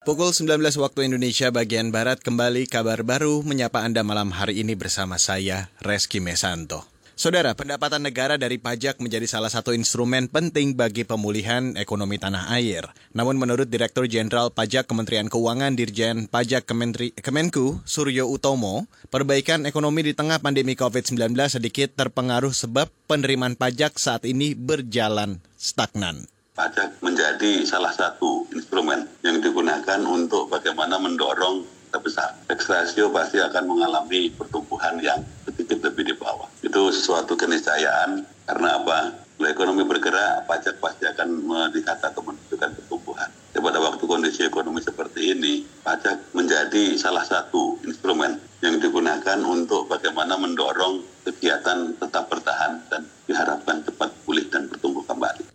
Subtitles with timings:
[0.00, 5.20] Pukul 19 waktu Indonesia bagian Barat kembali kabar baru menyapa Anda malam hari ini bersama
[5.20, 6.88] saya, Reski Mesanto.
[7.12, 12.88] Saudara, pendapatan negara dari pajak menjadi salah satu instrumen penting bagi pemulihan ekonomi tanah air.
[13.12, 20.00] Namun menurut Direktur Jenderal Pajak Kementerian Keuangan Dirjen Pajak Kementri, Kemenku, Suryo Utomo, perbaikan ekonomi
[20.00, 26.24] di tengah pandemi COVID-19 sedikit terpengaruh sebab penerimaan pajak saat ini berjalan stagnan
[26.60, 32.38] pajak menjadi salah satu instrumen yang digunakan untuk bagaimana mendorong terbesar.
[32.46, 36.46] Tax ratio pasti akan mengalami pertumbuhan yang sedikit lebih di bawah.
[36.62, 38.98] Itu sesuatu keniscayaan karena apa?
[39.40, 43.32] Kalau ekonomi bergerak, pajak pasti akan meningkat atau menunjukkan pertumbuhan.
[43.56, 50.36] Pada waktu kondisi ekonomi seperti ini, pajak menjadi salah satu instrumen yang digunakan untuk bagaimana
[50.36, 52.28] mendorong kegiatan tetap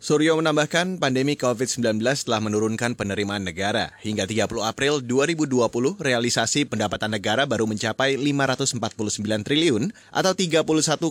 [0.00, 3.92] Suryo menambahkan pandemi COVID-19 telah menurunkan penerimaan negara.
[4.00, 8.80] Hingga 30 April 2020, realisasi pendapatan negara baru mencapai 549
[9.44, 11.04] triliun atau 31,2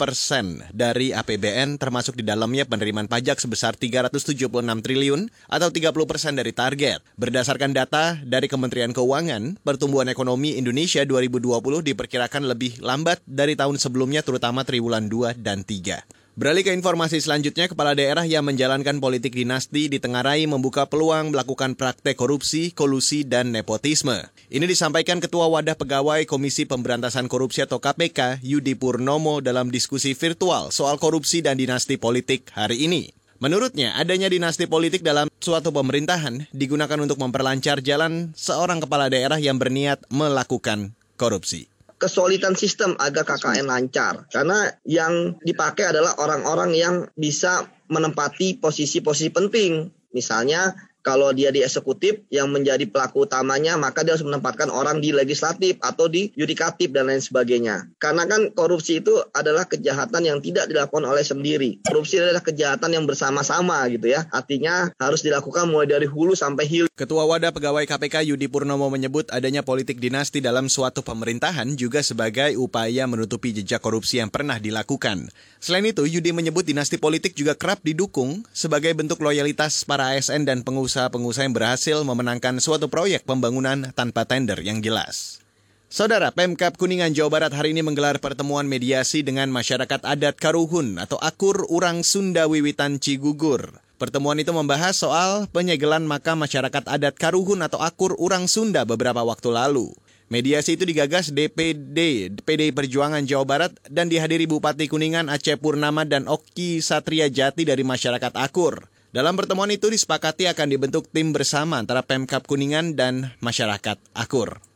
[0.00, 6.56] persen dari APBN termasuk di dalamnya penerimaan pajak sebesar 376 triliun atau 30 persen dari
[6.56, 7.04] target.
[7.20, 14.24] Berdasarkan data dari Kementerian Keuangan, pertumbuhan ekonomi Indonesia 2020 diperkirakan lebih lambat dari tahun sebelumnya
[14.24, 16.17] terutama triwulan 2 dan 3.
[16.38, 21.74] Beralih ke informasi selanjutnya, kepala daerah yang menjalankan politik dinasti di Tengarai membuka peluang melakukan
[21.74, 24.22] praktek korupsi, kolusi, dan nepotisme.
[24.46, 30.70] Ini disampaikan Ketua Wadah Pegawai Komisi Pemberantasan Korupsi atau KPK, Yudi Purnomo dalam diskusi virtual
[30.70, 33.10] soal korupsi dan dinasti politik hari ini.
[33.42, 39.58] Menurutnya, adanya dinasti politik dalam suatu pemerintahan digunakan untuk memperlancar jalan seorang kepala daerah yang
[39.58, 41.66] berniat melakukan korupsi
[41.98, 44.24] kesulitan sistem agar KKN lancar.
[44.30, 49.90] Karena yang dipakai adalah orang-orang yang bisa menempati posisi-posisi penting.
[50.14, 50.72] Misalnya
[51.08, 55.80] kalau dia di eksekutif yang menjadi pelaku utamanya maka dia harus menempatkan orang di legislatif
[55.80, 57.88] atau di yudikatif dan lain sebagainya.
[57.96, 61.80] Karena kan korupsi itu adalah kejahatan yang tidak dilakukan oleh sendiri.
[61.88, 64.28] Korupsi adalah kejahatan yang bersama-sama gitu ya.
[64.28, 66.92] Artinya harus dilakukan mulai dari hulu sampai hilir.
[66.92, 72.58] Ketua Wadah Pegawai KPK Yudi Purnomo menyebut adanya politik dinasti dalam suatu pemerintahan juga sebagai
[72.58, 75.30] upaya menutupi jejak korupsi yang pernah dilakukan.
[75.62, 80.66] Selain itu, Yudi menyebut dinasti politik juga kerap didukung sebagai bentuk loyalitas para ASN dan
[80.66, 85.38] pengusaha pengusaha-pengusaha yang berhasil memenangkan suatu proyek pembangunan tanpa tender yang jelas.
[85.86, 91.16] Saudara, Pemkap Kuningan Jawa Barat hari ini menggelar pertemuan mediasi dengan masyarakat adat Karuhun atau
[91.22, 93.78] Akur Urang Sunda Wiwitan Cigugur.
[93.96, 99.54] Pertemuan itu membahas soal penyegelan makam masyarakat adat Karuhun atau Akur Urang Sunda beberapa waktu
[99.54, 99.94] lalu.
[100.28, 106.28] Mediasi itu digagas DPD PDI Perjuangan Jawa Barat dan dihadiri Bupati Kuningan Aceh Purnama dan
[106.28, 108.97] Oki Satria Jati dari masyarakat Akur.
[109.08, 114.67] Dalam pertemuan itu disepakati akan dibentuk tim bersama antara Pemkap Kuningan dan masyarakat Akur.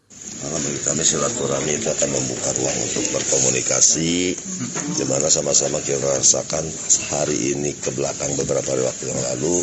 [0.42, 4.34] Bagi kami silaturahmi itu akan membuka ruang untuk berkomunikasi
[4.98, 6.66] di mana sama-sama kita rasakan
[7.14, 9.62] hari ini ke belakang beberapa hari waktu yang lalu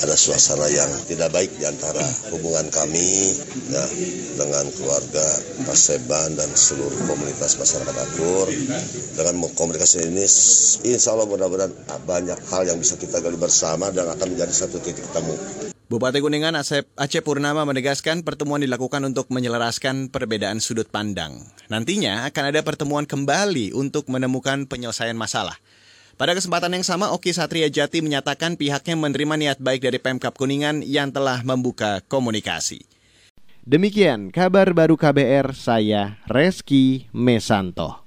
[0.00, 2.00] ada suasana yang tidak baik di antara
[2.32, 3.36] hubungan kami
[3.68, 3.84] ya,
[4.40, 5.26] dengan keluarga
[5.68, 8.48] Paseban dan seluruh komunitas masyarakat Akur.
[9.20, 10.24] Dengan komunikasi ini
[10.88, 11.72] insya Allah mudah-mudahan
[12.08, 16.58] banyak hal yang bisa kita gali bersama dan akan menjadi satu titik temu Bupati Kuningan
[16.58, 21.46] Aceh Purnama menegaskan pertemuan dilakukan untuk menyelaraskan perbedaan sudut pandang.
[21.70, 25.54] Nantinya akan ada pertemuan kembali untuk menemukan penyelesaian masalah.
[26.18, 30.82] Pada kesempatan yang sama, Oki Satria Jati menyatakan pihaknya menerima niat baik dari Pemkap Kuningan
[30.82, 32.82] yang telah membuka komunikasi.
[33.62, 38.05] Demikian kabar baru KBR, saya Reski Mesanto.